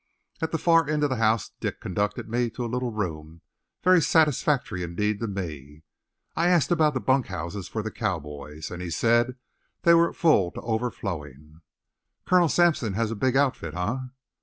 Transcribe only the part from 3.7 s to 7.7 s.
very satisfactory indeed to me. I asked about bunk houses